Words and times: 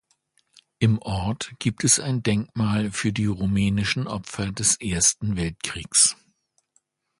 Im 0.79 0.97
Ort 0.99 1.51
gibt 1.59 1.83
es 1.83 1.99
ein 1.99 2.23
Denkmal 2.23 2.89
für 2.89 3.13
die 3.13 3.27
rumänischen 3.27 4.07
Opfer 4.07 4.51
des 4.51 4.81
Ersten 4.81 5.35
Weltkriegs. 5.35 6.15